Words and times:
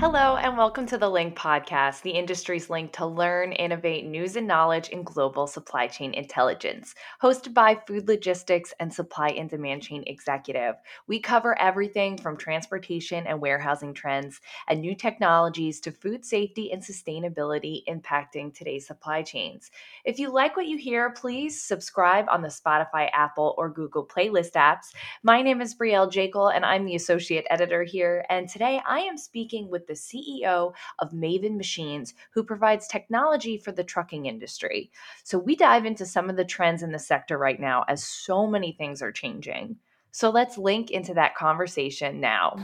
Hello, 0.00 0.36
and 0.36 0.56
welcome 0.56 0.86
to 0.86 0.96
the 0.96 1.10
Link 1.10 1.36
Podcast, 1.36 2.00
the 2.00 2.10
industry's 2.12 2.70
link 2.70 2.90
to 2.94 3.04
learn, 3.04 3.52
innovate, 3.52 4.06
news 4.06 4.34
and 4.34 4.46
knowledge 4.46 4.88
in 4.88 5.02
global 5.02 5.46
supply 5.46 5.86
chain 5.88 6.14
intelligence. 6.14 6.94
Hosted 7.22 7.52
by 7.52 7.74
Food 7.86 8.08
Logistics 8.08 8.72
and 8.80 8.90
Supply 8.90 9.28
and 9.28 9.50
Demand 9.50 9.82
Chain 9.82 10.02
Executive, 10.06 10.76
we 11.06 11.20
cover 11.20 11.60
everything 11.60 12.16
from 12.16 12.38
transportation 12.38 13.26
and 13.26 13.42
warehousing 13.42 13.92
trends 13.92 14.40
and 14.68 14.80
new 14.80 14.94
technologies 14.94 15.80
to 15.80 15.92
food 15.92 16.24
safety 16.24 16.72
and 16.72 16.82
sustainability 16.82 17.82
impacting 17.86 18.54
today's 18.54 18.86
supply 18.86 19.20
chains. 19.20 19.70
If 20.06 20.18
you 20.18 20.32
like 20.32 20.56
what 20.56 20.66
you 20.66 20.78
hear, 20.78 21.10
please 21.10 21.62
subscribe 21.62 22.24
on 22.30 22.40
the 22.40 22.48
Spotify, 22.48 23.10
Apple, 23.12 23.54
or 23.58 23.68
Google 23.68 24.06
playlist 24.06 24.52
apps. 24.52 24.94
My 25.22 25.42
name 25.42 25.60
is 25.60 25.74
Brielle 25.74 26.10
Jaekel, 26.10 26.56
and 26.56 26.64
I'm 26.64 26.86
the 26.86 26.96
associate 26.96 27.44
editor 27.50 27.82
here. 27.82 28.24
And 28.30 28.48
today 28.48 28.80
I 28.88 29.00
am 29.00 29.18
speaking 29.18 29.68
with 29.68 29.88
the 29.90 29.94
CEO 29.96 30.72
of 31.00 31.10
Maven 31.10 31.56
Machines, 31.56 32.14
who 32.32 32.44
provides 32.44 32.86
technology 32.86 33.58
for 33.58 33.72
the 33.72 33.82
trucking 33.82 34.26
industry. 34.26 34.88
So 35.24 35.36
we 35.36 35.56
dive 35.56 35.84
into 35.84 36.06
some 36.06 36.30
of 36.30 36.36
the 36.36 36.44
trends 36.44 36.84
in 36.84 36.92
the 36.92 36.98
sector 37.00 37.36
right 37.36 37.58
now 37.58 37.84
as 37.88 38.04
so 38.04 38.46
many 38.46 38.70
things 38.70 39.02
are 39.02 39.10
changing. 39.10 39.76
So 40.12 40.30
let's 40.30 40.56
link 40.56 40.92
into 40.92 41.12
that 41.14 41.34
conversation 41.34 42.20
now. 42.20 42.56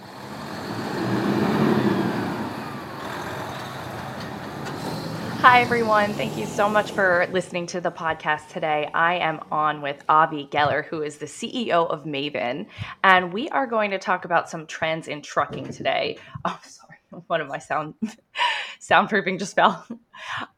Hi, 5.41 5.61
everyone. 5.63 6.13
Thank 6.15 6.37
you 6.37 6.47
so 6.47 6.69
much 6.69 6.93
for 6.93 7.29
listening 7.33 7.67
to 7.69 7.81
the 7.81 7.91
podcast 7.91 8.49
today. 8.49 8.89
I 8.95 9.17
am 9.17 9.41
on 9.51 9.83
with 9.83 10.05
Avi 10.09 10.47
Geller, 10.47 10.85
who 10.85 11.03
is 11.03 11.19
the 11.19 11.27
CEO 11.27 11.89
of 11.89 12.05
Maven, 12.05 12.67
and 13.03 13.33
we 13.33 13.49
are 13.51 13.67
going 13.67 13.91
to 13.91 13.99
talk 13.99 14.25
about 14.25 14.49
some 14.49 14.67
trends 14.67 15.09
in 15.09 15.23
trucking 15.23 15.69
today. 15.69 16.19
Oh, 16.45 16.59
sorry. 16.65 16.96
One 17.27 17.41
of 17.41 17.49
my 17.49 17.59
sound 17.59 17.95
soundproofing 18.81 19.39
just 19.39 19.55
fell. 19.55 19.87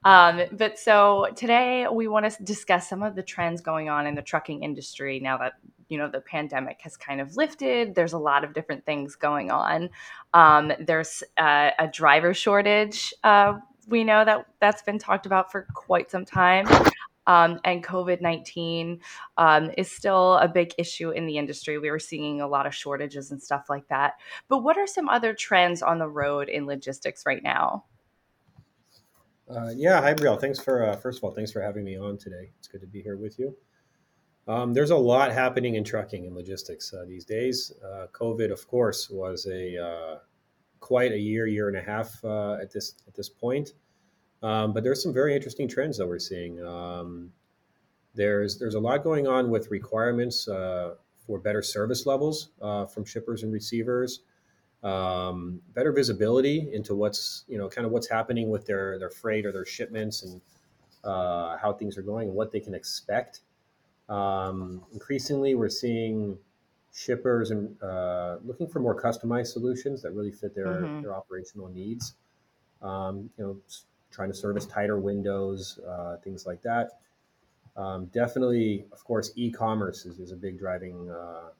Um, 0.04 0.42
but 0.52 0.78
so 0.78 1.28
today 1.36 1.86
we 1.90 2.08
want 2.08 2.30
to 2.30 2.42
discuss 2.42 2.88
some 2.88 3.02
of 3.02 3.14
the 3.14 3.22
trends 3.22 3.60
going 3.60 3.88
on 3.88 4.06
in 4.06 4.14
the 4.14 4.22
trucking 4.22 4.62
industry 4.62 5.20
now 5.20 5.38
that 5.38 5.54
you 5.88 5.98
know 5.98 6.08
the 6.08 6.20
pandemic 6.20 6.80
has 6.82 6.96
kind 6.96 7.20
of 7.20 7.36
lifted. 7.36 7.94
There's 7.94 8.12
a 8.12 8.18
lot 8.18 8.44
of 8.44 8.54
different 8.54 8.84
things 8.84 9.16
going 9.16 9.50
on. 9.50 9.90
Um, 10.34 10.72
there's 10.80 11.22
uh, 11.36 11.70
a 11.78 11.88
driver 11.88 12.34
shortage. 12.34 13.12
Uh, 13.24 13.58
we 13.88 14.04
know 14.04 14.24
that 14.24 14.46
that's 14.60 14.82
been 14.82 14.98
talked 14.98 15.26
about 15.26 15.50
for 15.50 15.66
quite 15.74 16.10
some 16.10 16.24
time 16.24 16.66
um, 17.28 17.60
and 17.64 17.84
COVID 17.84 18.20
19 18.20 19.00
um, 19.36 19.70
is 19.76 19.88
still 19.88 20.38
a 20.38 20.48
big 20.48 20.72
issue 20.78 21.10
in 21.10 21.26
the 21.26 21.36
industry. 21.36 21.78
We 21.78 21.90
were 21.90 21.98
seeing 22.00 22.40
a 22.40 22.48
lot 22.48 22.66
of 22.66 22.74
shortages 22.74 23.30
and 23.30 23.40
stuff 23.40 23.66
like 23.68 23.86
that. 23.88 24.14
But 24.48 24.64
what 24.64 24.76
are 24.76 24.86
some 24.86 25.08
other 25.08 25.34
trends 25.34 25.82
on 25.82 25.98
the 25.98 26.08
road 26.08 26.48
in 26.48 26.66
logistics 26.66 27.24
right 27.26 27.42
now? 27.42 27.84
Uh, 29.48 29.70
yeah, 29.74 30.00
hi, 30.00 30.14
Brielle. 30.14 30.40
Thanks 30.40 30.58
for, 30.58 30.84
uh, 30.84 30.96
first 30.96 31.18
of 31.18 31.24
all, 31.24 31.30
thanks 31.30 31.52
for 31.52 31.62
having 31.62 31.84
me 31.84 31.96
on 31.96 32.18
today. 32.18 32.50
It's 32.58 32.68
good 32.68 32.80
to 32.80 32.86
be 32.86 33.00
here 33.00 33.16
with 33.16 33.38
you. 33.38 33.56
Um, 34.46 34.72
there's 34.72 34.90
a 34.90 34.96
lot 34.96 35.30
happening 35.30 35.74
in 35.74 35.84
trucking 35.84 36.26
and 36.26 36.34
logistics 36.34 36.92
uh, 36.94 37.04
these 37.06 37.26
days. 37.26 37.72
Uh, 37.84 38.06
COVID, 38.12 38.50
of 38.50 38.66
course, 38.66 39.10
was 39.10 39.46
a 39.46 39.76
uh, 39.76 40.18
quite 40.80 41.12
a 41.12 41.18
year, 41.18 41.46
year 41.46 41.68
and 41.68 41.76
a 41.76 41.82
half 41.82 42.22
uh, 42.24 42.54
at 42.54 42.70
this 42.70 42.94
at 43.06 43.14
this 43.14 43.28
point. 43.28 43.74
Um, 44.42 44.72
but 44.72 44.84
there's 44.84 45.02
some 45.02 45.12
very 45.12 45.34
interesting 45.34 45.68
trends 45.68 45.98
that 45.98 46.06
we're 46.06 46.18
seeing. 46.18 46.64
Um, 46.64 47.32
there's 48.14 48.58
there's 48.58 48.74
a 48.74 48.80
lot 48.80 49.02
going 49.02 49.26
on 49.26 49.50
with 49.50 49.70
requirements 49.70 50.48
uh, 50.48 50.94
for 51.26 51.38
better 51.38 51.62
service 51.62 52.06
levels 52.06 52.50
uh, 52.62 52.86
from 52.86 53.04
shippers 53.04 53.42
and 53.42 53.52
receivers, 53.52 54.20
um, 54.82 55.60
better 55.74 55.92
visibility 55.92 56.70
into 56.72 56.94
what's 56.94 57.44
you 57.48 57.58
know 57.58 57.68
kind 57.68 57.86
of 57.86 57.92
what's 57.92 58.08
happening 58.08 58.48
with 58.48 58.66
their 58.66 58.98
their 58.98 59.10
freight 59.10 59.44
or 59.44 59.52
their 59.52 59.66
shipments 59.66 60.22
and 60.22 60.40
uh, 61.04 61.56
how 61.58 61.72
things 61.72 61.98
are 61.98 62.02
going 62.02 62.28
and 62.28 62.36
what 62.36 62.52
they 62.52 62.60
can 62.60 62.74
expect. 62.74 63.40
Um, 64.08 64.84
increasingly, 64.92 65.54
we're 65.54 65.68
seeing 65.68 66.38
shippers 66.92 67.50
and 67.50 67.80
uh, 67.82 68.38
looking 68.44 68.66
for 68.66 68.80
more 68.80 69.00
customized 69.00 69.48
solutions 69.48 70.02
that 70.02 70.12
really 70.12 70.32
fit 70.32 70.54
their 70.54 70.82
mm-hmm. 70.82 71.02
their 71.02 71.14
operational 71.14 71.68
needs. 71.68 72.14
Um, 72.80 73.30
you 73.36 73.44
know 73.44 73.56
trying 74.10 74.30
to 74.30 74.34
service 74.34 74.66
tighter 74.66 74.98
windows, 74.98 75.78
uh, 75.88 76.16
things 76.18 76.46
like 76.46 76.62
that. 76.62 77.00
Um, 77.76 78.06
definitely, 78.06 78.86
of 78.92 79.04
course, 79.04 79.32
e-commerce 79.36 80.04
is, 80.04 80.18
is 80.18 80.32
a 80.32 80.36
big 80.36 80.58
driving 80.58 81.10
uh, 81.10 81.50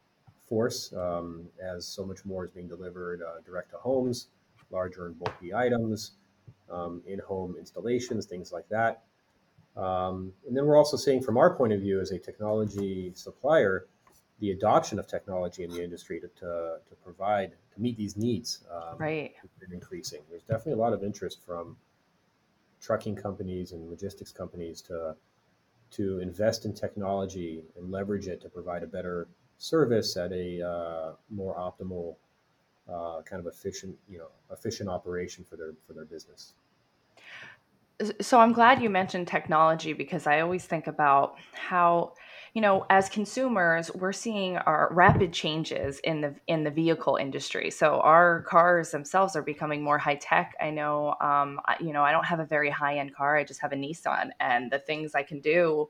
force 0.49 0.93
um, 0.95 1.47
as 1.63 1.87
so 1.87 2.05
much 2.05 2.25
more 2.25 2.45
is 2.45 2.51
being 2.51 2.67
delivered 2.67 3.23
uh, 3.23 3.41
direct 3.45 3.71
to 3.71 3.77
homes, 3.77 4.29
larger 4.71 5.07
and 5.07 5.19
bulky 5.19 5.55
items, 5.55 6.13
um, 6.71 7.03
in-home 7.07 7.55
installations, 7.59 8.27
things 8.27 8.53
like 8.53 8.69
that. 8.69 9.03
Um, 9.77 10.33
and 10.47 10.57
then 10.57 10.67
we're 10.67 10.77
also 10.77 10.97
seeing, 10.97 11.23
from 11.23 11.37
our 11.37 11.55
point 11.55 11.73
of 11.73 11.81
view 11.81 12.01
as 12.01 12.11
a 12.11 12.19
technology 12.19 13.13
supplier, 13.15 13.87
the 14.41 14.51
adoption 14.51 14.99
of 14.99 15.07
technology 15.07 15.65
in 15.65 15.71
the 15.71 15.83
industry 15.83 16.21
to, 16.21 16.29
to, 16.41 16.77
to 16.89 16.95
provide 17.03 17.53
to 17.75 17.81
meet 17.81 17.97
these 17.97 18.17
needs 18.17 18.65
um, 18.73 18.99
right 18.99 19.35
increasing. 19.73 20.21
There's 20.31 20.43
definitely 20.43 20.73
a 20.73 20.77
lot 20.77 20.93
of 20.93 21.03
interest 21.03 21.39
from 21.45 21.77
trucking 22.81 23.17
companies 23.17 23.73
and 23.73 23.89
logistics 23.89 24.33
companies 24.33 24.81
to 24.83 25.15
to 25.91 26.19
invest 26.21 26.65
in 26.65 26.75
technology 26.75 27.63
and 27.77 27.91
leverage 27.91 28.29
it 28.29 28.41
to 28.43 28.49
provide 28.49 28.83
a 28.83 28.87
better 28.87 29.27
service 29.57 30.17
at 30.17 30.31
a 30.33 30.63
uh, 30.63 31.13
more 31.31 31.55
optimal 31.57 32.17
uh, 32.93 33.23
kind 33.23 33.41
of 33.41 33.47
efficient 33.47 33.97
you 34.09 34.19
know 34.19 34.29
efficient 34.51 34.89
operation 34.89 35.45
for 35.45 35.57
their 35.57 35.75
for 35.87 35.93
their 35.93 36.05
business 36.05 36.55
so 38.21 38.39
i'm 38.39 38.53
glad 38.53 38.81
you 38.81 38.89
mentioned 38.89 39.27
technology 39.27 39.93
because 39.93 40.27
i 40.27 40.41
always 40.41 40.65
think 40.65 40.87
about 40.87 41.37
how 41.53 42.13
you 42.55 42.63
know, 42.63 42.87
as 42.91 43.09
consumers, 43.09 43.91
we're 43.95 44.13
seeing 44.13 44.57
our 44.57 44.89
rapid 44.93 45.33
changes 45.33 46.01
in 46.01 46.21
the 46.21 46.35
in 46.47 46.65
the 46.65 46.71
vehicle 46.71 47.17
industry. 47.17 47.71
So 47.71 48.01
our 48.01 48.43
cars 48.43 48.91
themselves 48.91 49.37
are 49.37 49.43
becoming 49.43 49.83
more 49.83 49.99
high 49.99 50.17
tech. 50.17 50.55
I 50.61 50.71
know, 50.71 51.15
um, 51.21 51.61
you 51.81 51.93
know, 51.93 52.03
I 52.03 52.11
don't 52.11 52.25
have 52.25 52.41
a 52.41 52.45
very 52.45 52.71
high 52.71 52.99
end 52.99 53.15
car. 53.15 53.37
I 53.37 53.45
just 53.45 53.61
have 53.61 53.73
a 53.73 53.77
Nissan, 53.77 54.31
and 54.41 54.71
the 54.71 54.79
things 54.79 55.15
I 55.15 55.23
can 55.23 55.41
do 55.41 55.89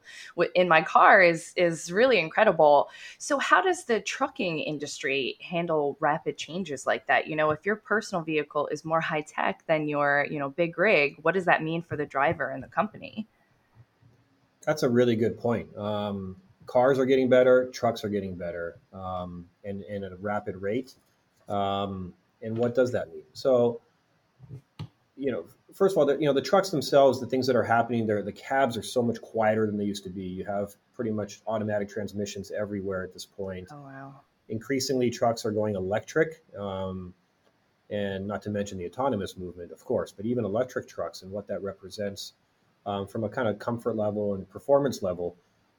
in 0.55 0.69
my 0.69 0.83
car 0.83 1.23
is 1.23 1.53
is 1.57 1.93
really 1.93 2.19
incredible. 2.19 2.91
So 3.19 3.39
how 3.39 3.63
does 3.63 3.85
the 3.85 4.01
trucking 4.01 4.59
industry 4.59 5.39
handle 5.41 5.97
rapid 6.01 6.37
changes 6.39 6.87
like 6.87 7.07
that? 7.07 7.29
You 7.29 7.37
know, 7.37 7.51
if 7.51 7.65
your 7.65 7.77
personal 7.77 8.23
vehicle 8.23 8.67
is 8.69 8.85
more 8.85 9.01
high 9.01 9.23
tech 9.23 9.65
than 9.67 9.89
your 9.89 10.27
you 10.31 10.39
know 10.39 10.51
big 10.51 10.77
rig, 10.77 11.17
what 11.23 11.35
does 11.35 11.45
that 11.45 11.63
mean 11.63 11.83
for 11.83 11.97
the 11.99 12.07
driver 12.07 12.51
and 12.51 12.63
the 12.63 12.69
company? 12.69 13.27
That's 14.65 14.83
a 14.83 14.89
really 14.89 15.17
good 15.17 15.39
point. 15.39 15.77
Um, 15.77 16.37
cars 16.67 16.99
are 16.99 17.07
getting 17.07 17.29
better, 17.29 17.69
trucks 17.71 18.05
are 18.05 18.09
getting 18.09 18.35
better, 18.35 18.79
um, 18.93 19.47
and, 19.65 19.83
and 19.83 20.05
at 20.05 20.13
a 20.13 20.17
rapid 20.17 20.57
rate. 20.57 20.95
Um, 21.49 22.15
and 22.43 22.57
what 22.57 22.75
does 22.75 22.93
that 22.93 23.13
mean? 23.13 23.25
So, 23.33 23.81
you 25.17 25.33
know, 25.33 25.47
first 25.75 25.95
of 25.95 25.99
all, 25.99 26.07
the, 26.07 26.15
you 26.15 26.27
know, 26.27 26.33
the 26.33 26.43
trucks 26.43 26.71
themselves, 26.71 27.21
the 27.21 27.27
things 27.27 27.47
that 27.47 27.57
are 27.57 27.63
happening 27.63 28.07
there, 28.07 28.23
the 28.23 28.33
cabs 28.33 28.77
are 28.77 28.83
so 28.83 29.03
much 29.03 29.21
quieter 29.21 29.67
than 29.67 29.77
they 29.77 29.85
used 29.85 30.05
to 30.05 30.11
be. 30.11 30.23
You 30.23 30.45
have 30.45 30.75
pretty 30.95 31.11
much 31.11 31.41
automatic 31.47 31.89
transmissions 31.89 32.51
everywhere 32.51 33.03
at 33.03 33.13
this 33.13 33.25
point. 33.25 33.69
Oh 33.71 33.83
wow! 33.83 34.21
Increasingly, 34.49 35.11
trucks 35.11 35.45
are 35.45 35.51
going 35.51 35.75
electric, 35.75 36.43
um, 36.59 37.15
and 37.91 38.27
not 38.27 38.43
to 38.43 38.51
mention 38.51 38.79
the 38.79 38.87
autonomous 38.87 39.37
movement, 39.37 39.73
of 39.73 39.85
course. 39.85 40.13
But 40.13 40.27
even 40.27 40.45
electric 40.45 40.89
trucks 40.89 41.23
and 41.23 41.31
what 41.31 41.47
that 41.49 41.63
represents 41.63 42.35
um, 42.87 43.07
from 43.07 43.25
a 43.25 43.29
kind 43.29 43.49
of 43.49 43.59
comfort 43.59 43.97
level 43.97 44.35
and 44.35 44.49
performance 44.49 45.03
level 45.03 45.37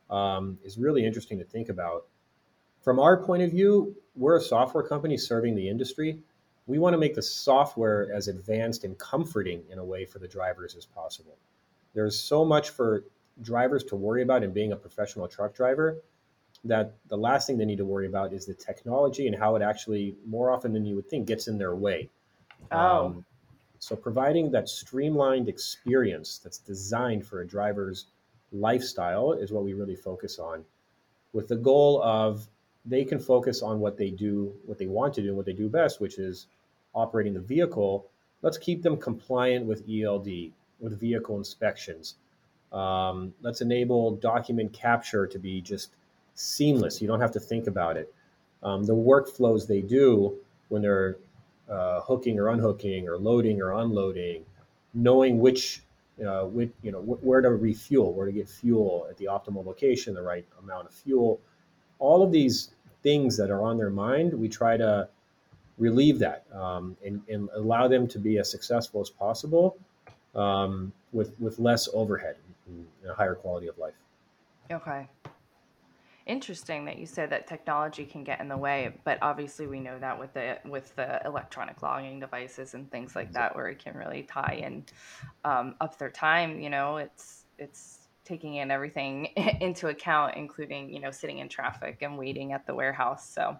um, 0.09 0.57
is 0.63 0.77
really 0.77 1.05
interesting 1.05 1.37
to 1.39 1.45
think 1.45 1.69
about. 1.69 2.05
From 2.81 2.99
our 2.99 3.21
point 3.21 3.43
of 3.43 3.51
view, 3.51 3.95
we're 4.15 4.37
a 4.37 4.41
software 4.41 4.83
company 4.83 5.17
serving 5.17 5.55
the 5.55 5.69
industry. 5.69 6.19
We 6.65 6.79
want 6.79 6.93
to 6.93 6.97
make 6.97 7.15
the 7.15 7.21
software 7.21 8.11
as 8.13 8.27
advanced 8.27 8.83
and 8.83 8.97
comforting 8.97 9.63
in 9.69 9.79
a 9.79 9.83
way 9.83 10.05
for 10.05 10.19
the 10.19 10.27
drivers 10.27 10.75
as 10.75 10.85
possible. 10.85 11.37
There's 11.93 12.19
so 12.19 12.45
much 12.45 12.69
for 12.69 13.05
drivers 13.41 13.83
to 13.85 13.95
worry 13.95 14.21
about 14.21 14.43
in 14.43 14.51
being 14.51 14.71
a 14.71 14.75
professional 14.75 15.27
truck 15.27 15.53
driver 15.53 16.01
that 16.65 16.95
the 17.07 17.17
last 17.17 17.47
thing 17.47 17.57
they 17.57 17.65
need 17.65 17.77
to 17.77 17.85
worry 17.85 18.07
about 18.07 18.33
is 18.33 18.45
the 18.45 18.53
technology 18.53 19.27
and 19.27 19.35
how 19.35 19.55
it 19.55 19.61
actually, 19.61 20.15
more 20.25 20.51
often 20.51 20.73
than 20.73 20.85
you 20.85 20.95
would 20.95 21.09
think, 21.09 21.27
gets 21.27 21.47
in 21.47 21.57
their 21.57 21.75
way. 21.75 22.09
Oh. 22.71 23.05
Um, 23.05 23.25
so 23.79 23.95
providing 23.95 24.51
that 24.51 24.67
streamlined 24.67 25.47
experience 25.47 26.39
that's 26.43 26.57
designed 26.57 27.25
for 27.25 27.41
a 27.41 27.47
driver's 27.47 28.07
lifestyle 28.51 29.31
is 29.31 29.51
what 29.51 29.63
we 29.63 29.73
really 29.73 29.95
focus 29.95 30.37
on 30.37 30.65
with 31.33 31.47
the 31.47 31.55
goal 31.55 32.01
of 32.03 32.47
they 32.85 33.03
can 33.03 33.19
focus 33.19 33.61
on 33.61 33.79
what 33.79 33.97
they 33.97 34.09
do, 34.09 34.53
what 34.65 34.77
they 34.77 34.87
want 34.87 35.13
to 35.13 35.21
do, 35.21 35.27
and 35.29 35.37
what 35.37 35.45
they 35.45 35.53
do 35.53 35.69
best, 35.69 36.01
which 36.01 36.17
is 36.17 36.47
operating 36.93 37.33
the 37.33 37.39
vehicle. 37.39 38.07
Let's 38.41 38.57
keep 38.57 38.81
them 38.81 38.97
compliant 38.97 39.65
with 39.65 39.83
ELD, 39.89 40.27
with 40.79 40.99
vehicle 40.99 41.37
inspections. 41.37 42.15
Um, 42.71 43.33
let's 43.41 43.61
enable 43.61 44.15
document 44.15 44.73
capture 44.73 45.27
to 45.27 45.39
be 45.39 45.61
just 45.61 45.91
seamless. 46.39 47.01
You 47.01 47.07
don't 47.07 47.19
have 47.19 47.33
to 47.33 47.39
think 47.39 47.67
about 47.67 47.97
it. 47.97 48.13
Um, 48.63 48.83
the 48.83 48.95
workflows 48.95 49.67
they 49.67 49.81
do 49.81 50.37
when 50.69 50.81
they're 50.81 51.17
uh, 51.69 51.99
hooking 52.01 52.39
or 52.39 52.49
unhooking 52.49 53.07
or 53.07 53.17
loading 53.17 53.61
or 53.61 53.73
unloading, 53.73 54.45
knowing 54.93 55.39
which, 55.39 55.81
uh, 56.25 56.45
which 56.45 56.71
you 56.81 56.91
know, 56.91 57.01
wh- 57.01 57.23
where 57.23 57.41
to 57.41 57.49
refuel, 57.49 58.13
where 58.13 58.25
to 58.25 58.31
get 58.31 58.49
fuel 58.49 59.07
at 59.09 59.17
the 59.17 59.25
optimal 59.25 59.65
location, 59.65 60.13
the 60.13 60.21
right 60.21 60.45
amount 60.63 60.87
of 60.87 60.93
fuel, 60.93 61.39
all 61.99 62.23
of 62.23 62.31
these 62.31 62.71
things 63.03 63.35
that 63.37 63.49
are 63.49 63.61
on 63.61 63.77
their 63.77 63.89
mind, 63.89 64.33
we 64.33 64.47
try 64.47 64.77
to 64.77 65.07
relieve 65.77 66.19
that 66.19 66.45
um, 66.53 66.95
and, 67.05 67.21
and, 67.29 67.49
allow 67.55 67.87
them 67.87 68.07
to 68.07 68.19
be 68.19 68.37
as 68.37 68.51
successful 68.51 68.99
as 68.99 69.09
possible 69.09 69.77
um, 70.35 70.91
with 71.13 71.33
with 71.39 71.57
less 71.57 71.87
overhead 71.93 72.35
and 72.67 72.85
a 73.09 73.13
higher 73.13 73.35
quality 73.35 73.67
of 73.67 73.77
life. 73.77 73.93
Okay. 74.71 75.07
Interesting 76.29 76.85
that 76.85 76.99
you 76.99 77.07
said 77.07 77.31
that 77.31 77.47
technology 77.47 78.05
can 78.05 78.23
get 78.23 78.39
in 78.39 78.47
the 78.47 78.55
way, 78.55 78.93
but 79.03 79.17
obviously 79.23 79.65
we 79.65 79.79
know 79.79 79.97
that 79.97 80.19
with 80.19 80.31
the 80.35 80.59
with 80.63 80.95
the 80.95 81.19
electronic 81.25 81.81
logging 81.81 82.19
devices 82.19 82.75
and 82.75 82.89
things 82.91 83.15
like 83.15 83.33
that, 83.33 83.55
where 83.55 83.67
it 83.67 83.83
can 83.83 83.95
really 83.95 84.21
tie 84.21 84.59
in 84.63 84.85
um, 85.43 85.73
up 85.81 85.97
their 85.97 86.11
time. 86.11 86.59
You 86.59 86.69
know, 86.69 86.97
it's 86.97 87.45
it's 87.57 88.09
taking 88.25 88.57
in 88.57 88.69
everything 88.69 89.25
into 89.59 89.87
account, 89.87 90.35
including 90.35 90.93
you 90.93 90.99
know 90.99 91.09
sitting 91.09 91.39
in 91.39 91.49
traffic 91.49 91.97
and 92.03 92.15
waiting 92.15 92.53
at 92.53 92.67
the 92.67 92.75
warehouse. 92.75 93.27
So 93.27 93.57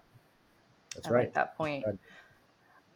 that's 0.94 1.08
I 1.08 1.12
right. 1.12 1.26
Like 1.26 1.34
that 1.34 1.58
point. 1.58 1.86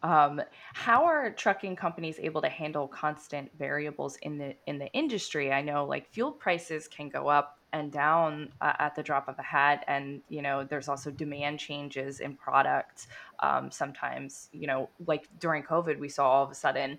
Um, 0.04 0.42
how 0.74 1.06
are 1.06 1.30
trucking 1.30 1.76
companies 1.76 2.18
able 2.20 2.42
to 2.42 2.48
handle 2.48 2.86
constant 2.86 3.50
variables 3.58 4.16
in 4.16 4.36
the 4.36 4.54
in 4.66 4.78
the 4.78 4.92
industry? 4.92 5.50
I 5.50 5.62
know 5.62 5.86
like 5.86 6.06
fuel 6.12 6.30
prices 6.30 6.86
can 6.86 7.08
go 7.08 7.28
up 7.28 7.58
and 7.72 7.90
down 7.90 8.50
uh, 8.60 8.74
at 8.78 8.94
the 8.94 9.02
drop 9.02 9.28
of 9.28 9.38
a 9.38 9.42
hat, 9.42 9.82
and 9.88 10.20
you 10.28 10.42
know 10.42 10.62
there's 10.62 10.90
also 10.90 11.10
demand 11.10 11.58
changes 11.58 12.20
in 12.20 12.36
products. 12.36 13.08
Um, 13.40 13.70
sometimes 13.70 14.50
you 14.52 14.66
know 14.66 14.90
like 15.06 15.26
during 15.40 15.62
COVID, 15.62 15.98
we 15.98 16.10
saw 16.10 16.28
all 16.28 16.44
of 16.44 16.50
a 16.50 16.54
sudden 16.54 16.98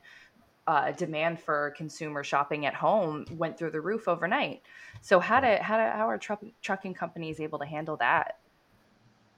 uh, 0.66 0.92
demand 0.92 1.40
for 1.40 1.75
consumer 1.78 2.24
shopping 2.24 2.66
at 2.66 2.74
home 2.74 3.25
went 3.38 3.56
through 3.56 3.69
the 3.69 3.81
roof 3.81 4.07
overnight. 4.07 4.63
So 5.02 5.19
how 5.19 5.40
do 5.42 5.57
how 5.62 5.78
do, 5.78 5.96
how 5.96 6.10
are 6.10 6.18
truck, 6.18 6.44
trucking 6.63 6.96
companies 6.96 7.40
able 7.40 7.60
to 7.60 7.68
handle 7.68 7.98
that? 7.98 8.40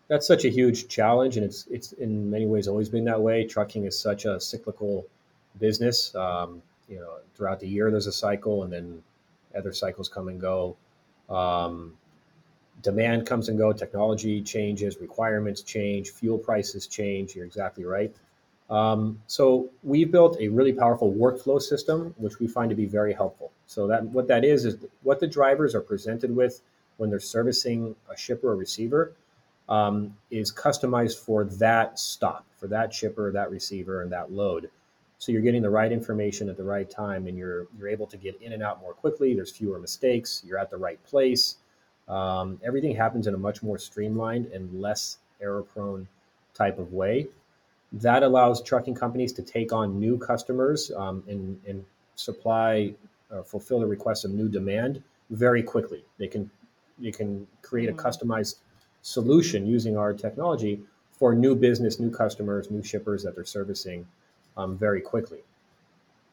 That's 0.07 0.25
such 0.25 0.45
a 0.45 0.49
huge 0.49 0.87
challenge, 0.87 1.37
and 1.37 1.45
it's 1.45 1.67
it's 1.67 1.91
in 1.93 2.29
many 2.29 2.45
ways 2.45 2.67
always 2.67 2.89
been 2.89 3.05
that 3.05 3.21
way. 3.21 3.45
Trucking 3.45 3.85
is 3.85 3.99
such 3.99 4.25
a 4.25 4.39
cyclical 4.39 5.05
business. 5.59 6.15
Um, 6.15 6.61
you 6.87 6.99
know, 6.99 7.17
throughout 7.35 7.59
the 7.59 7.67
year 7.67 7.91
there's 7.91 8.07
a 8.07 8.11
cycle, 8.11 8.63
and 8.63 8.71
then 8.71 9.03
other 9.55 9.73
cycles 9.73 10.07
come 10.07 10.29
and 10.29 10.39
go. 10.39 10.77
Um, 11.29 11.93
demand 12.83 13.25
comes 13.25 13.49
and 13.49 13.57
go. 13.57 13.73
Technology 13.73 14.41
changes, 14.41 14.97
requirements 14.99 15.61
change, 15.61 16.11
fuel 16.11 16.37
prices 16.37 16.87
change. 16.87 17.35
You're 17.35 17.45
exactly 17.45 17.83
right. 17.83 18.15
Um, 18.69 19.21
so 19.27 19.69
we've 19.83 20.11
built 20.11 20.37
a 20.39 20.47
really 20.49 20.73
powerful 20.73 21.13
workflow 21.13 21.61
system, 21.61 22.13
which 22.17 22.39
we 22.39 22.47
find 22.47 22.69
to 22.69 22.75
be 22.75 22.85
very 22.85 23.13
helpful. 23.13 23.51
So 23.65 23.87
that 23.87 24.03
what 24.03 24.27
that 24.27 24.45
is 24.45 24.63
is 24.65 24.77
what 25.03 25.19
the 25.19 25.27
drivers 25.27 25.75
are 25.75 25.81
presented 25.81 26.33
with 26.33 26.61
when 26.97 27.09
they're 27.09 27.19
servicing 27.19 27.95
a 28.09 28.17
shipper 28.17 28.49
or 28.49 28.55
receiver 28.55 29.13
um, 29.69 30.15
is 30.31 30.53
customized 30.53 31.17
for 31.17 31.45
that 31.45 31.99
stop, 31.99 32.45
for 32.57 32.67
that 32.67 32.93
shipper, 32.93 33.31
that 33.31 33.51
receiver, 33.51 34.01
and 34.01 34.11
that 34.11 34.31
load. 34.31 34.69
So 35.19 35.31
you're 35.31 35.41
getting 35.41 35.63
the 35.63 35.69
right 35.69 35.91
information 35.91 36.47
at 36.49 36.57
the 36.57 36.63
right 36.63 36.89
time, 36.89 37.27
and 37.27 37.37
you're 37.37 37.67
you're 37.77 37.89
able 37.89 38.07
to 38.07 38.17
get 38.17 38.39
in 38.41 38.53
and 38.53 38.61
out 38.61 38.81
more 38.81 38.93
quickly. 38.93 39.33
There's 39.33 39.51
fewer 39.51 39.79
mistakes. 39.79 40.43
You're 40.45 40.59
at 40.59 40.69
the 40.69 40.77
right 40.77 41.03
place. 41.03 41.57
Um, 42.07 42.59
everything 42.63 42.95
happens 42.95 43.27
in 43.27 43.33
a 43.33 43.37
much 43.37 43.61
more 43.63 43.77
streamlined 43.77 44.45
and 44.47 44.81
less 44.81 45.17
error-prone 45.41 46.07
type 46.53 46.79
of 46.79 46.93
way. 46.93 47.27
That 47.91 48.23
allows 48.23 48.61
trucking 48.61 48.95
companies 48.95 49.33
to 49.33 49.41
take 49.41 49.73
on 49.73 49.99
new 49.99 50.17
customers 50.17 50.91
um, 50.95 51.23
and, 51.27 51.59
and 51.67 51.83
supply, 52.15 52.93
uh, 53.31 53.43
fulfill 53.43 53.79
the 53.79 53.85
requests 53.85 54.23
of 54.23 54.31
new 54.31 54.49
demand 54.49 55.03
very 55.29 55.63
quickly. 55.63 56.03
They 56.17 56.27
can 56.27 56.49
they 56.99 57.11
can 57.11 57.47
create 57.61 57.89
a 57.89 57.93
mm-hmm. 57.93 58.07
customized 58.07 58.55
solution 59.07 59.65
using 59.65 59.95
our 59.95 60.11
technology 60.11 60.81
for 61.11 61.33
new 61.33 61.55
business, 61.55 61.97
new 61.97 62.11
customers, 62.11 62.69
new 62.69 62.83
shippers 62.83 63.23
that 63.23 63.35
they're 63.35 63.45
servicing 63.45 64.05
um, 64.57 64.77
very 64.77 64.99
quickly. 64.99 65.39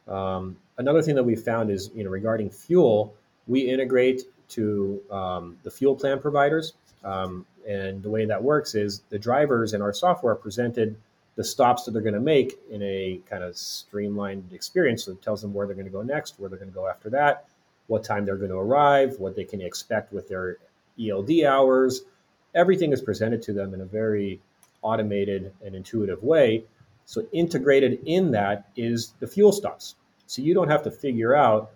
Um, 0.09 0.57
another 0.77 1.01
thing 1.01 1.15
that 1.15 1.23
we 1.23 1.37
found 1.37 1.71
is, 1.71 1.93
you 1.95 2.03
know, 2.03 2.11
regarding 2.11 2.51
fuel, 2.51 3.15
we 3.47 3.61
integrate 3.61 4.23
to 4.49 5.01
um, 5.09 5.57
the 5.63 5.71
fuel 5.71 5.95
plan 5.95 6.19
providers, 6.19 6.73
um, 7.05 7.47
and 7.67 8.03
the 8.03 8.11
way 8.11 8.27
that 8.27 8.43
works 8.43 8.75
is 8.75 9.03
the 9.09 9.21
drivers 9.21 9.73
in 9.73 9.81
our 9.81 9.93
software 9.93 10.35
presented 10.35 10.97
the 11.37 11.45
stops 11.45 11.85
that 11.85 11.93
they're 11.93 12.03
going 12.03 12.15
to 12.15 12.21
make 12.21 12.59
in 12.71 12.83
a 12.83 13.21
kind 13.31 13.45
of 13.45 13.57
streamlined 13.57 14.53
experience. 14.53 15.05
So 15.05 15.13
it 15.13 15.23
tells 15.23 15.41
them 15.41 15.55
where 15.55 15.67
they're 15.67 15.77
going 15.77 15.87
to 15.87 15.93
go 15.93 16.03
next, 16.03 16.41
where 16.41 16.51
they're 16.51 16.59
going 16.59 16.73
to 16.73 16.75
go 16.75 16.89
after 16.89 17.09
that, 17.11 17.47
what 17.87 18.03
time 18.03 18.25
they're 18.25 18.37
going 18.37 18.51
to 18.51 18.59
arrive, 18.59 19.21
what 19.21 19.37
they 19.37 19.45
can 19.45 19.61
expect 19.61 20.13
with 20.13 20.29
their 20.29 20.57
ELD 21.01 21.45
hours, 21.47 22.03
everything 22.55 22.93
is 22.93 23.03
presented 23.03 23.43
to 23.43 23.53
them 23.53 23.75
in 23.75 23.81
a 23.81 23.85
very 23.85 24.41
automated 24.83 25.53
and 25.65 25.75
intuitive 25.75 26.23
way. 26.23 26.65
So 27.07 27.27
integrated 27.33 28.01
in 28.07 28.31
that 28.33 28.69
is 28.77 29.15
the 29.21 29.27
fuel 29.27 29.53
stops. 29.53 29.97
So 30.27 30.43
you 30.43 30.55
don't 30.55 30.69
have 30.69 30.83
to 30.85 30.91
figure 30.91 31.35
out 31.35 31.73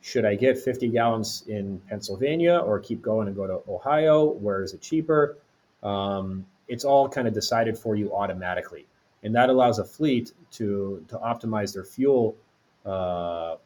should 0.00 0.24
I 0.24 0.34
get 0.34 0.58
50 0.58 0.88
gallons 0.88 1.44
in 1.46 1.80
Pennsylvania 1.88 2.56
or 2.56 2.80
keep 2.80 3.00
going 3.02 3.28
and 3.28 3.36
go 3.36 3.46
to 3.46 3.60
Ohio? 3.70 4.24
Where 4.24 4.62
is 4.62 4.74
it 4.74 4.80
cheaper? 4.80 5.38
Um, 5.82 6.44
it's 6.66 6.84
all 6.84 7.08
kind 7.08 7.28
of 7.28 7.34
decided 7.34 7.78
for 7.78 7.94
you 7.94 8.12
automatically, 8.14 8.86
and 9.22 9.34
that 9.36 9.48
allows 9.48 9.78
a 9.78 9.84
fleet 9.84 10.32
to 10.52 11.04
to 11.08 11.18
optimize 11.18 11.72
their 11.72 11.84
fuel, 11.84 12.36
uh, 12.84 13.56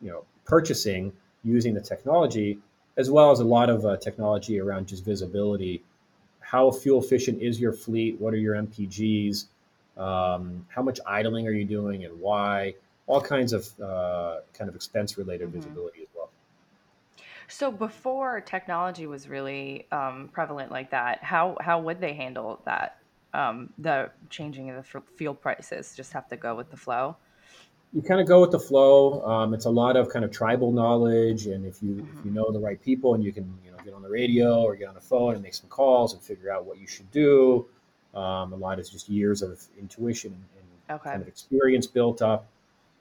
you 0.00 0.10
know, 0.10 0.24
purchasing 0.44 1.12
using 1.44 1.74
the 1.74 1.80
technology, 1.80 2.58
as 2.96 3.10
well 3.10 3.30
as 3.30 3.40
a 3.40 3.44
lot 3.44 3.68
of 3.68 3.84
uh, 3.84 3.96
technology 3.96 4.60
around 4.60 4.86
just 4.86 5.04
visibility 5.04 5.82
how 6.52 6.70
fuel 6.70 7.00
efficient 7.02 7.40
is 7.40 7.58
your 7.58 7.72
fleet? 7.72 8.20
What 8.20 8.34
are 8.34 8.36
your 8.36 8.54
MPGs? 8.56 9.46
Um, 9.96 10.66
how 10.68 10.82
much 10.82 11.00
idling 11.06 11.48
are 11.48 11.52
you 11.52 11.64
doing 11.64 12.04
and 12.04 12.20
why? 12.20 12.74
All 13.06 13.22
kinds 13.22 13.54
of 13.54 13.66
uh, 13.80 14.40
kind 14.52 14.68
of 14.68 14.76
expense 14.76 15.16
related 15.16 15.48
mm-hmm. 15.48 15.56
visibility 15.56 16.02
as 16.02 16.08
well. 16.14 16.28
So 17.48 17.72
before 17.72 18.42
technology 18.42 19.06
was 19.06 19.28
really 19.28 19.86
um, 19.92 20.28
prevalent 20.30 20.70
like 20.70 20.90
that, 20.90 21.24
how 21.24 21.56
how 21.58 21.80
would 21.80 22.00
they 22.00 22.12
handle 22.12 22.60
that? 22.66 22.98
Um, 23.32 23.72
the 23.78 24.10
changing 24.28 24.68
of 24.68 24.76
the 24.76 25.00
fuel 25.16 25.34
prices 25.34 25.94
just 25.96 26.12
have 26.12 26.28
to 26.28 26.36
go 26.36 26.54
with 26.54 26.70
the 26.70 26.76
flow 26.76 27.16
you 27.94 28.00
kind 28.00 28.20
of 28.20 28.26
go 28.26 28.40
with 28.40 28.50
the 28.50 28.58
flow. 28.58 29.22
Um, 29.22 29.52
it's 29.52 29.66
a 29.66 29.70
lot 29.70 29.96
of 29.96 30.08
kind 30.08 30.24
of 30.24 30.30
tribal 30.30 30.72
knowledge, 30.72 31.46
and 31.46 31.66
if 31.66 31.82
you 31.82 31.96
mm-hmm. 31.96 32.18
if 32.18 32.24
you 32.24 32.30
know 32.30 32.50
the 32.50 32.58
right 32.58 32.82
people, 32.82 33.14
and 33.14 33.22
you 33.22 33.32
can 33.32 33.52
you 33.64 33.70
know 33.70 33.71
get 33.84 33.94
on 33.94 34.02
the 34.02 34.08
radio 34.08 34.62
or 34.62 34.76
get 34.76 34.88
on 34.88 34.94
the 34.94 35.00
phone 35.00 35.34
and 35.34 35.42
make 35.42 35.54
some 35.54 35.68
calls 35.68 36.12
and 36.12 36.22
figure 36.22 36.52
out 36.52 36.64
what 36.64 36.78
you 36.78 36.86
should 36.86 37.10
do. 37.10 37.66
Um, 38.14 38.52
a 38.52 38.56
lot 38.56 38.78
is 38.78 38.90
just 38.90 39.08
years 39.08 39.42
of 39.42 39.62
intuition 39.78 40.32
and 40.32 40.96
okay. 41.00 41.10
kind 41.10 41.22
of 41.22 41.28
experience 41.28 41.86
built 41.86 42.22
up. 42.22 42.46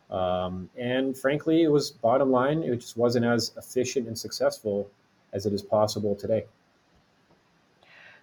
Um, 0.09 0.69
and 0.77 1.17
frankly, 1.17 1.63
it 1.63 1.69
was 1.69 1.91
bottom 1.91 2.31
line. 2.31 2.63
It 2.63 2.75
just 2.77 2.97
wasn't 2.97 3.25
as 3.25 3.53
efficient 3.57 4.07
and 4.07 4.17
successful 4.17 4.89
as 5.33 5.45
it 5.45 5.53
is 5.53 5.61
possible 5.61 6.15
today. 6.15 6.45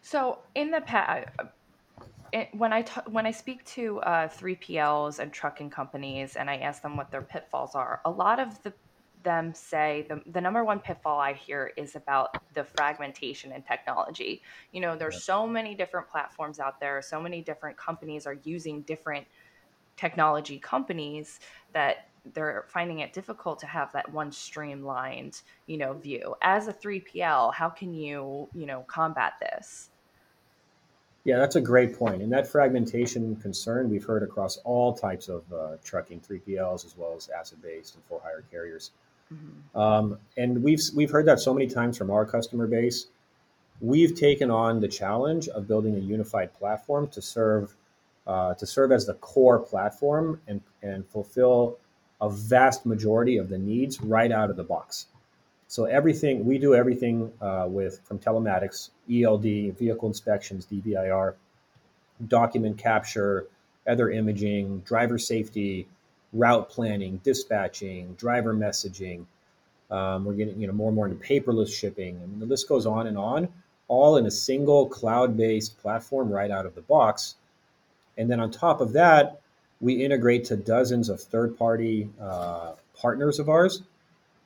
So 0.03 0.39
in 0.55 0.71
the 0.71 0.81
past, 0.83 1.29
it, 2.33 2.49
when 2.53 2.73
I 2.73 2.83
t- 2.83 3.01
when 3.07 3.27
I 3.27 3.31
speak 3.31 3.65
to 3.67 4.01
uh, 4.01 4.29
3PLs 4.29 5.19
and 5.19 5.33
trucking 5.33 5.71
companies 5.71 6.37
and 6.37 6.51
I 6.51 6.57
ask 6.57 6.83
them 6.83 6.97
what 6.97 7.11
their 7.11 7.23
pitfalls 7.23 7.75
are, 7.75 8.01
a 8.05 8.11
lot 8.11 8.39
of 8.39 8.63
the 8.63 8.73
them 9.23 9.53
say 9.55 10.07
the, 10.09 10.21
the 10.31 10.41
number 10.41 10.65
one 10.65 10.79
pitfall 10.81 11.19
I 11.19 11.33
hear 11.33 11.73
is 11.77 11.97
about 11.97 12.37
the 12.55 12.65
fragmentation 12.65 13.53
in 13.53 13.63
technology. 13.63 14.43
You 14.73 14.81
know, 14.81 14.97
there's 14.97 15.25
so 15.25 15.47
many 15.47 15.75
different 15.75 16.09
platforms 16.09 16.61
out 16.61 16.81
there, 16.81 17.03
so 17.03 17.21
many 17.21 17.43
different 17.43 17.77
companies 17.77 18.27
are 18.27 18.39
using 18.45 18.83
different 18.83 19.27
technology 19.97 20.59
companies 20.59 21.41
that 21.73 22.09
they're 22.35 22.65
finding 22.69 23.01
it 23.01 23.13
difficult 23.13 23.59
to 23.61 23.67
have 23.67 23.93
that 23.93 24.13
one 24.13 24.31
streamlined, 24.31 25.43
you 25.67 25.77
know, 25.79 25.95
view. 25.95 26.35
As 26.43 26.69
a 26.69 26.73
3PL, 26.73 27.55
how 27.55 27.69
can 27.69 27.95
you, 27.95 28.49
you 28.55 28.67
know, 28.67 28.85
combat 28.87 29.35
this? 29.41 29.91
Yeah, 31.25 31.39
that's 31.39 31.57
a 31.57 31.61
great 31.61 31.99
point. 31.99 32.23
And 32.23 32.33
that 32.33 32.47
fragmentation 32.47 33.37
concern 33.37 33.91
we've 33.91 34.05
heard 34.05 34.23
across 34.23 34.57
all 34.59 34.95
types 34.95 35.29
of 35.29 35.43
uh, 35.53 35.77
trucking, 35.85 36.21
3PLs, 36.21 36.87
as 36.87 36.97
well 36.97 37.15
as 37.17 37.29
asset 37.29 37.61
based 37.61 37.97
and 37.97 38.05
for 38.09 38.21
hire 38.23 38.45
carriers. 38.51 38.93
Mm-hmm. 39.33 39.79
Um, 39.79 40.19
and 40.37 40.63
we've, 40.63 40.81
we've 40.95 41.11
heard 41.11 41.27
that 41.27 41.41
so 41.41 41.53
many 41.53 41.67
times 41.67 41.97
from 41.97 42.11
our 42.11 42.25
customer 42.25 42.67
base. 42.67 43.07
We've 43.81 44.15
taken 44.15 44.51
on 44.51 44.81
the 44.81 44.89
challenge 44.89 45.49
of 45.49 45.69
building 45.69 45.95
a 45.95 46.01
unified 46.01 46.53
platform 46.55 47.09
to 47.09 47.23
serve 47.23 47.75
uh, 48.29 48.53
to 48.55 48.67
serve 48.67 48.93
as 48.93 49.07
the 49.07 49.15
core 49.15 49.59
platform 49.59 50.39
and, 50.47 50.61
and 50.83 51.09
fulfill 51.09 51.79
a 52.21 52.29
vast 52.29 52.85
majority 52.85 53.39
of 53.39 53.49
the 53.49 53.57
needs 53.57 54.03
right 54.03 54.31
out 54.31 54.51
of 54.51 54.57
the 54.57 54.63
box. 54.63 55.07
So 55.67 55.85
everything 55.85 56.45
we 56.45 56.59
do 56.59 56.75
everything 56.75 57.33
uh, 57.41 57.67
with 57.69 58.01
from 58.05 58.19
telematics, 58.19 58.91
ELD, 59.11 59.79
vehicle 59.79 60.09
inspections, 60.09 60.67
DVIR, 60.67 61.35
document 62.27 62.77
capture, 62.77 63.47
other 63.87 64.11
imaging, 64.11 64.81
driver 64.81 65.19
safety, 65.19 65.89
route 66.33 66.69
planning, 66.69 67.21
dispatching, 67.25 68.15
driver 68.15 68.55
messaging. 68.55 69.25
Um, 69.91 70.25
we're 70.25 70.35
getting 70.35 70.61
you 70.61 70.67
know 70.67 70.73
more 70.73 70.89
and 70.89 70.97
more 70.97 71.09
into 71.09 71.23
paperless 71.25 71.73
shipping, 71.73 72.21
and 72.23 72.41
the 72.41 72.47
list 72.47 72.69
goes 72.69 72.87
on 72.87 73.07
and 73.07 73.17
on, 73.17 73.49
all 73.89 74.17
in 74.17 74.27
a 74.27 74.31
single 74.31 74.87
cloud-based 74.87 75.79
platform 75.81 76.31
right 76.31 76.51
out 76.51 76.67
of 76.67 76.75
the 76.75 76.83
box. 76.83 77.37
And 78.19 78.31
then 78.31 78.41
on 78.41 78.51
top 78.51 78.81
of 78.81 78.93
that, 78.93 79.41
we 79.81 80.05
integrate 80.05 80.45
to 80.47 80.57
dozens 80.57 81.09
of 81.09 81.21
third-party 81.21 82.11
uh, 82.21 82.73
partners 82.95 83.39
of 83.39 83.49
ours. 83.49 83.83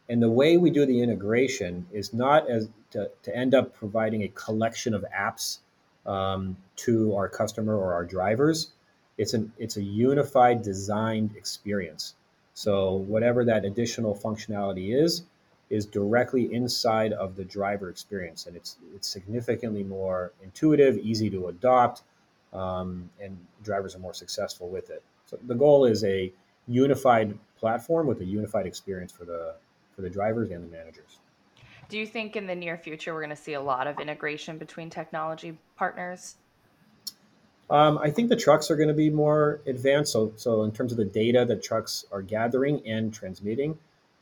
And 0.09 0.23
the 0.23 0.31
way 0.31 0.59
we 0.59 0.71
do 0.71 0.85
the 0.85 1.01
integration 1.01 1.87
is 1.91 2.13
not 2.13 2.49
as 2.49 2.69
to, 2.91 3.11
to 3.23 3.37
end 3.37 3.55
up 3.55 3.75
providing 3.75 4.25
a 4.25 4.29
collection 4.29 4.95
of 4.95 5.05
apps 5.17 5.59
um, 6.07 6.57
to 6.77 7.15
our 7.17 7.29
customer 7.29 7.77
or 7.77 7.95
our 7.95 8.05
drivers. 8.05 8.73
It's 9.19 9.35
an 9.35 9.53
it's 9.59 9.77
a 9.77 9.83
unified 9.83 10.63
designed 10.63 11.37
experience. 11.37 12.15
So 12.55 12.95
whatever 12.95 13.45
that 13.45 13.65
additional 13.65 14.15
functionality 14.15 14.95
is, 14.95 15.23
is 15.71 15.87
directly 15.87 16.53
inside 16.53 17.13
of 17.15 17.35
the 17.35 17.45
driver 17.45 17.89
experience, 17.89 18.47
and 18.47 18.57
it's 18.57 18.77
it's 18.95 19.09
significantly 19.09 19.83
more 19.83 20.33
intuitive, 20.43 20.99
easy 20.99 21.31
to 21.31 21.49
adopt, 21.49 22.03
um, 22.53 23.09
and 23.21 23.37
drivers 23.63 23.95
are 23.95 24.01
more 24.01 24.15
successful 24.15 24.69
with 24.69 24.91
it. 24.91 25.03
So 25.27 25.39
the 25.47 25.55
goal 25.55 25.87
is 25.87 26.05
a 26.05 26.33
unified 26.69 27.39
platform 27.59 28.07
with 28.07 28.21
a 28.21 28.25
unified 28.25 28.67
experience 28.67 29.13
for 29.13 29.25
the 29.25 29.55
for 29.95 30.03
the 30.03 30.11
drivers 30.11 30.51
and 30.51 30.63
the 30.65 30.77
managers. 30.77 31.19
Do 31.89 31.99
you 31.99 32.07
think 32.07 32.37
in 32.37 32.47
the 32.47 32.55
near 32.55 32.79
future 32.79 33.13
we're 33.13 33.21
going 33.21 33.31
to 33.31 33.37
see 33.37 33.55
a 33.55 33.61
lot 33.61 33.87
of 33.87 34.01
integration 34.01 34.59
between 34.59 34.89
technology 34.89 35.59
partners? 35.77 36.37
Um, 37.73 37.97
I 37.97 38.11
think 38.11 38.29
the 38.29 38.37
trucks 38.37 38.71
are 38.71 38.77
going 38.77 38.89
to 38.89 38.95
be 38.95 39.09
more 39.09 39.63
advanced. 39.67 40.13
So, 40.13 40.35
so 40.37 40.63
in 40.63 40.73
terms 40.73 40.93
of 40.93 40.99
the 40.99 41.07
data 41.07 41.47
that 41.47 41.63
trucks 41.63 42.05
are 42.13 42.21
gathering 42.21 42.87
and 42.87 43.13
transmitting, 43.13 43.79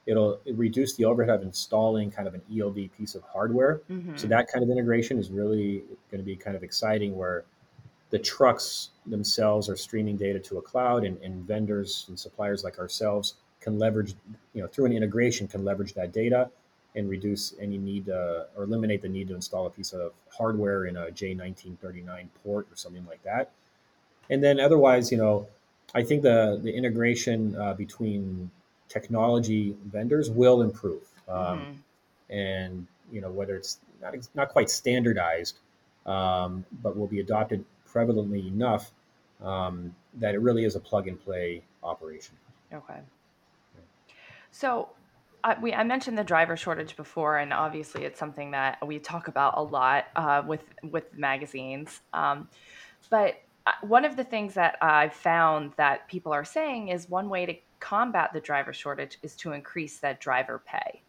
it'll 0.06 0.40
reduce 0.54 0.94
the 0.94 1.04
overhead 1.04 1.34
of 1.34 1.42
installing 1.42 2.12
kind 2.12 2.28
of 2.28 2.34
an 2.34 2.42
ELD 2.56 2.90
piece 2.96 3.16
of 3.16 3.22
hardware. 3.24 3.80
Mm-hmm. 3.90 4.16
So 4.16 4.28
that 4.28 4.46
kind 4.46 4.62
of 4.62 4.70
integration 4.70 5.18
is 5.18 5.30
really 5.30 5.82
going 6.12 6.20
to 6.20 6.24
be 6.24 6.36
kind 6.36 6.56
of 6.56 6.62
exciting, 6.62 7.16
where 7.16 7.44
the 8.10 8.20
trucks 8.20 8.90
themselves 9.06 9.68
are 9.68 9.76
streaming 9.76 10.16
data 10.16 10.38
to 10.38 10.58
a 10.58 10.62
cloud, 10.62 11.04
and, 11.04 11.20
and 11.20 11.44
vendors 11.44 12.06
and 12.08 12.18
suppliers 12.18 12.62
like 12.62 12.78
ourselves 12.78 13.34
can 13.60 13.80
leverage, 13.80 14.14
you 14.54 14.62
know, 14.62 14.68
through 14.68 14.86
an 14.86 14.92
integration, 14.92 15.48
can 15.48 15.64
leverage 15.64 15.92
that 15.94 16.12
data 16.12 16.48
and 16.94 17.08
reduce 17.08 17.54
any 17.60 17.78
need 17.78 18.08
uh, 18.08 18.44
or 18.56 18.64
eliminate 18.64 19.02
the 19.02 19.08
need 19.08 19.28
to 19.28 19.34
install 19.34 19.66
a 19.66 19.70
piece 19.70 19.92
of 19.92 20.12
hardware 20.36 20.86
in 20.86 20.96
a 20.96 21.06
J1939 21.06 22.26
port 22.42 22.66
or 22.70 22.76
something 22.76 23.06
like 23.06 23.22
that. 23.22 23.50
And 24.28 24.42
then 24.42 24.60
otherwise, 24.60 25.10
you 25.10 25.18
know, 25.18 25.46
I 25.94 26.02
think 26.02 26.22
the 26.22 26.60
the 26.62 26.72
integration 26.72 27.56
uh, 27.56 27.74
between 27.74 28.50
technology 28.88 29.76
vendors 29.86 30.30
will 30.30 30.62
improve, 30.62 31.02
um, 31.28 31.36
mm-hmm. 31.36 32.32
and 32.32 32.86
you 33.10 33.20
know 33.20 33.30
whether 33.30 33.56
it's 33.56 33.78
not 34.00 34.14
not 34.34 34.50
quite 34.50 34.70
standardized, 34.70 35.58
um, 36.06 36.64
but 36.82 36.96
will 36.96 37.08
be 37.08 37.20
adopted 37.20 37.64
prevalently 37.92 38.46
enough 38.46 38.92
um, 39.42 39.94
that 40.14 40.34
it 40.34 40.40
really 40.40 40.64
is 40.64 40.76
a 40.76 40.80
plug 40.80 41.08
and 41.08 41.22
play 41.24 41.62
operation. 41.82 42.36
Okay. 42.72 43.00
So 44.52 44.90
I, 45.42 45.56
we, 45.60 45.72
I 45.72 45.84
mentioned 45.84 46.18
the 46.18 46.24
driver 46.24 46.56
shortage 46.56 46.96
before, 46.96 47.38
and 47.38 47.52
obviously 47.52 48.04
it's 48.04 48.18
something 48.18 48.50
that 48.52 48.84
we 48.86 48.98
talk 48.98 49.28
about 49.28 49.54
a 49.56 49.62
lot 49.62 50.06
uh, 50.16 50.42
with 50.46 50.64
with 50.82 51.16
magazines. 51.16 52.00
Um, 52.12 52.48
but 53.10 53.42
uh, 53.66 53.72
one 53.82 54.04
of 54.04 54.16
the 54.16 54.24
things 54.24 54.54
that 54.54 54.76
I've 54.80 55.14
found 55.14 55.72
that 55.76 56.08
people 56.08 56.32
are 56.32 56.44
saying 56.44 56.88
is 56.88 57.08
one 57.08 57.28
way 57.28 57.46
to 57.46 57.54
combat 57.78 58.32
the 58.32 58.40
driver 58.40 58.72
shortage 58.72 59.18
is 59.22 59.34
to 59.36 59.52
increase 59.52 59.98
that 59.98 60.20
driver 60.20 60.62
pay. 60.64 61.02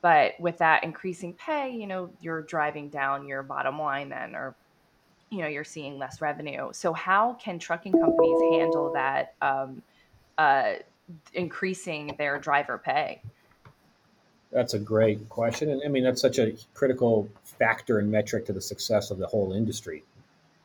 But 0.00 0.38
with 0.38 0.58
that 0.58 0.84
increasing 0.84 1.34
pay, 1.34 1.70
you 1.70 1.86
know, 1.86 2.10
you're 2.20 2.42
driving 2.42 2.88
down 2.88 3.26
your 3.26 3.42
bottom 3.42 3.78
line 3.78 4.08
then, 4.08 4.34
or 4.34 4.54
you 5.30 5.38
know, 5.38 5.48
you're 5.48 5.64
seeing 5.64 5.98
less 5.98 6.20
revenue. 6.20 6.68
So 6.72 6.92
how 6.92 7.34
can 7.34 7.58
trucking 7.58 7.92
companies 7.92 8.38
handle 8.52 8.92
that 8.94 9.34
um, 9.42 9.82
uh, 10.38 10.74
increasing 11.34 12.14
their 12.18 12.38
driver 12.38 12.78
pay? 12.78 13.20
That's 14.50 14.74
a 14.74 14.78
great 14.78 15.28
question. 15.28 15.70
And 15.70 15.82
I 15.84 15.88
mean, 15.88 16.04
that's 16.04 16.20
such 16.20 16.38
a 16.38 16.54
critical 16.74 17.28
factor 17.44 17.98
and 17.98 18.10
metric 18.10 18.46
to 18.46 18.52
the 18.52 18.60
success 18.60 19.10
of 19.10 19.18
the 19.18 19.26
whole 19.26 19.52
industry. 19.52 20.04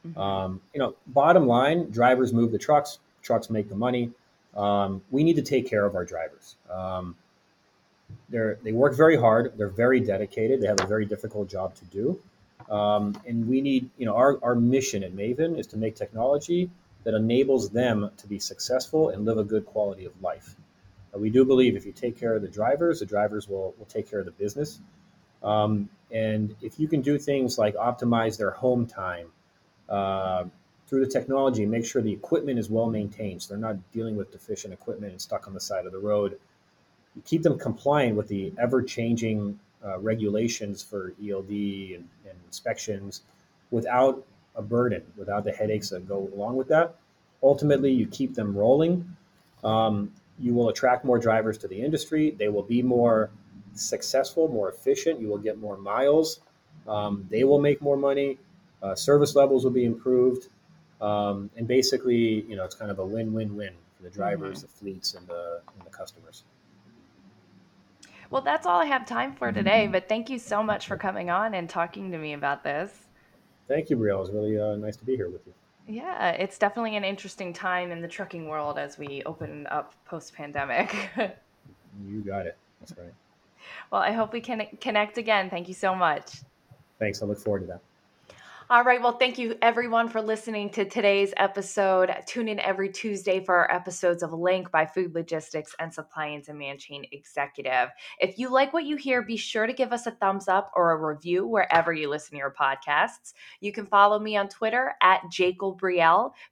Mm-hmm. 0.08 0.20
Um, 0.20 0.62
you 0.74 0.80
know, 0.80 0.96
bottom 1.08 1.48
line, 1.48 1.90
drivers 1.92 2.34
move 2.34 2.52
the 2.52 2.58
trucks, 2.58 3.00
trucks 3.22 3.50
make 3.50 3.70
the 3.70 3.76
money. 3.76 4.12
Um, 4.56 5.02
we 5.12 5.24
need 5.24 5.36
to 5.36 5.42
take 5.42 5.70
care 5.70 5.86
of 5.86 5.96
our 5.96 6.06
drivers. 6.06 6.56
Um, 6.72 7.16
they're, 8.30 8.58
they 8.64 8.72
work 8.72 8.96
very 8.96 9.18
hard. 9.18 9.54
They're 9.58 9.68
very 9.68 10.00
dedicated. 10.00 10.62
They 10.62 10.68
have 10.68 10.82
a 10.82 10.88
very 10.88 11.06
difficult 11.06 11.50
job 11.50 11.76
to 11.76 11.86
do. 11.86 12.20
Um, 12.70 13.20
and 13.28 13.48
we 13.50 13.62
need, 13.62 13.90
you 13.98 14.06
know, 14.06 14.16
our, 14.16 14.40
our 14.42 14.56
mission 14.56 15.04
at 15.04 15.14
Maven 15.14 15.60
is 15.60 15.68
to 15.68 15.78
make 15.78 15.96
technology 15.96 16.70
that 17.04 17.14
enables 17.14 17.70
them 17.70 18.12
to 18.18 18.28
be 18.28 18.40
successful 18.40 19.10
and 19.10 19.26
live 19.26 19.38
a 19.38 19.44
good 19.44 19.66
quality 19.66 20.06
of 20.06 20.14
life. 20.22 20.56
Uh, 21.14 21.20
we 21.20 21.30
do 21.30 21.46
believe 21.46 21.76
if 21.76 21.86
you 21.86 21.92
take 21.92 22.20
care 22.20 22.36
of 22.36 22.42
the 22.42 22.48
drivers, 22.48 23.00
the 23.00 23.06
drivers 23.06 23.48
will, 23.48 23.74
will 23.78 23.86
take 23.86 24.10
care 24.10 24.20
of 24.20 24.26
the 24.26 24.32
business. 24.32 24.80
Um, 25.44 25.90
and 26.12 26.56
if 26.62 26.80
you 26.80 26.88
can 26.88 27.02
do 27.02 27.18
things 27.18 27.58
like 27.58 27.76
optimize 27.76 28.38
their 28.38 28.52
home 28.52 28.86
time 28.86 29.28
uh, 29.90 30.46
through 30.88 31.06
the 31.06 31.12
technology, 31.12 31.66
make 31.66 31.86
sure 31.86 32.02
the 32.02 32.14
equipment 32.14 32.60
is 32.60 32.70
well 32.70 32.90
maintained, 32.90 33.42
so 33.42 33.50
they're 33.50 33.62
not 33.62 33.78
dealing 33.92 34.16
with 34.16 34.32
deficient 34.32 34.74
equipment 34.74 35.12
and 35.12 35.22
stuck 35.22 35.48
on 35.48 35.54
the 35.54 35.60
side 35.60 35.86
of 35.86 35.92
the 35.92 36.00
road. 36.00 36.40
You 37.16 37.22
keep 37.24 37.44
them 37.44 37.58
compliant 37.60 38.16
with 38.16 38.28
the 38.28 38.54
ever 38.60 38.82
changing 38.82 39.60
uh, 39.86 40.00
regulations 40.00 40.82
for 40.82 41.14
ELD 41.22 41.50
and, 41.50 42.08
and, 42.26 42.40
inspections 42.46 43.24
without 43.72 44.26
a 44.56 44.62
burden, 44.62 45.04
without 45.18 45.44
the 45.44 45.52
headaches 45.52 45.90
that 45.90 46.08
go 46.08 46.30
along 46.34 46.56
with 46.56 46.70
that. 46.70 46.96
Ultimately, 47.42 47.92
you 47.92 48.08
keep 48.08 48.34
them 48.34 48.56
rolling. 48.56 49.16
Um, 49.64 50.14
you 50.40 50.54
will 50.54 50.70
attract 50.70 51.06
more 51.06 51.20
drivers 51.20 51.58
to 51.60 51.68
the 51.68 51.82
industry. 51.82 52.32
They 52.32 52.50
will 52.50 52.64
be 52.64 52.82
more 52.82 53.32
successful, 53.74 54.48
more 54.48 54.70
efficient. 54.70 55.20
You 55.20 55.28
will 55.28 55.38
get 55.38 55.58
more 55.60 55.78
miles. 55.78 56.42
Um, 56.88 57.28
they 57.30 57.44
will 57.44 57.60
make 57.60 57.82
more 57.82 57.98
money. 57.98 58.40
Uh, 58.82 58.96
service 58.96 59.36
levels 59.36 59.64
will 59.64 59.72
be 59.72 59.86
improved. 59.86 60.50
Um, 61.02 61.50
and 61.58 61.68
basically, 61.68 62.42
you 62.48 62.56
know, 62.56 62.64
it's 62.64 62.76
kind 62.76 62.92
of 62.92 63.00
a 63.00 63.06
win-win-win 63.06 63.74
for 63.96 64.04
the 64.04 64.10
drivers, 64.10 64.60
mm-hmm. 64.60 64.68
the 64.68 64.74
fleets, 64.74 65.14
and 65.14 65.28
the, 65.28 65.62
and 65.78 65.86
the 65.86 65.92
customers. 65.92 66.44
Well, 68.30 68.42
that's 68.42 68.66
all 68.66 68.80
I 68.82 68.86
have 68.86 69.06
time 69.06 69.36
for 69.36 69.52
today. 69.52 69.88
But 69.88 70.10
thank 70.10 70.30
you 70.30 70.40
so 70.40 70.64
much 70.64 70.88
for 70.88 70.98
coming 70.98 71.30
on 71.30 71.54
and 71.54 71.70
talking 71.70 72.12
to 72.12 72.18
me 72.18 72.34
about 72.34 72.64
this. 72.64 72.92
Thank 73.68 73.90
you, 73.90 73.98
Brielle. 73.98 74.18
It 74.18 74.20
was 74.20 74.32
really 74.32 74.60
uh, 74.60 74.76
nice 74.76 74.98
to 74.98 75.06
be 75.06 75.16
here 75.16 75.30
with 75.30 75.46
you. 75.46 75.54
Yeah, 75.88 76.30
it's 76.32 76.58
definitely 76.58 76.96
an 76.96 77.04
interesting 77.04 77.52
time 77.54 77.92
in 77.92 78.02
the 78.02 78.08
trucking 78.08 78.48
world 78.48 78.78
as 78.78 78.98
we 78.98 79.22
open 79.26 79.68
up 79.68 79.94
post 80.06 80.34
pandemic. 80.34 80.96
you 82.08 82.22
got 82.22 82.46
it. 82.46 82.58
That's 82.80 82.98
right. 82.98 83.14
Well, 83.92 84.02
I 84.02 84.12
hope 84.12 84.34
we 84.34 84.42
can 84.42 84.66
connect 84.80 85.18
again. 85.18 85.50
Thank 85.50 85.68
you 85.68 85.74
so 85.74 85.94
much. 85.94 86.42
Thanks. 87.00 87.22
I 87.22 87.26
look 87.26 87.38
forward 87.38 87.62
to 87.62 87.66
that. 87.68 87.82
All 88.70 88.84
right. 88.84 89.02
Well, 89.02 89.18
thank 89.18 89.38
you 89.38 89.58
everyone 89.62 90.08
for 90.08 90.22
listening 90.22 90.70
to 90.72 90.86
today's 90.86 91.34
episode. 91.36 92.16
Tune 92.26 92.48
in 92.48 92.62
every 92.62 92.90
Tuesday 92.90 93.44
for 93.44 93.56
our 93.56 93.70
episodes 93.70 94.24
of 94.24 94.32
Link 94.32 94.72
by 94.72 94.86
Food 94.86 95.14
Logistics 95.14 95.76
and 95.80 95.94
Supply 95.94 96.28
and 96.28 96.44
Demand 96.44 96.80
Chain 96.80 97.06
Executive. 97.12 97.90
If 98.20 98.40
you 98.40 98.50
like 98.50 98.72
what 98.72 98.86
you 98.86 98.96
hear, 98.96 99.22
be 99.22 99.36
sure 99.36 99.68
to 99.68 99.74
give 99.74 99.92
us 99.92 100.08
a 100.08 100.12
thumbs 100.12 100.48
up 100.48 100.72
or 100.78 100.92
a 100.92 101.14
review 101.14 101.46
wherever 101.46 101.92
you 101.92 102.10
listen 102.10 102.32
to 102.32 102.38
your 102.38 102.56
podcasts. 102.58 103.34
You 103.60 103.74
can 103.74 103.86
follow 103.86 104.18
me 104.18 104.38
on 104.38 104.48
Twitter 104.48 104.94
at 105.02 105.22
Jacob 105.30 105.82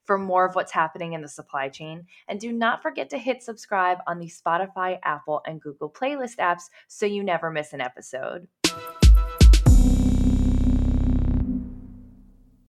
for 0.03 0.17
more 0.17 0.45
of 0.45 0.55
what's 0.55 0.73
happening 0.73 1.13
in 1.13 1.21
the 1.21 1.29
supply 1.29 1.69
chain. 1.69 2.05
And 2.27 2.41
do 2.41 2.51
not 2.51 2.81
forget 2.81 3.09
to 3.11 3.17
hit 3.17 3.41
subscribe 3.41 3.99
on 4.05 4.19
the 4.19 4.27
Spotify, 4.27 4.99
Apple, 5.03 5.41
and 5.45 5.61
Google 5.61 5.89
playlist 5.89 6.37
apps 6.39 6.63
so 6.89 7.05
you 7.05 7.23
never 7.23 7.49
miss 7.49 7.71
an 7.71 7.79
episode. 7.79 8.47